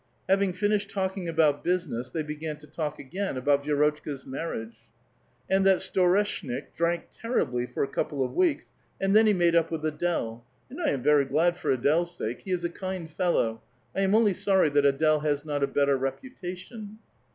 [0.27, 4.75] Having finished talking about business, they began to talk again about Vierotchka's marriage.
[5.13, 9.53] *' And that Sloreshnik drank terribly for a couple of weeks, and then he made
[9.55, 10.41] up with Ad^le.
[10.71, 12.41] And I am very glad for Ad^le's sake.
[12.41, 13.61] He is a kind fellow.
[13.95, 16.95] I am only sorry that Ad(>le has not a better re|)utation."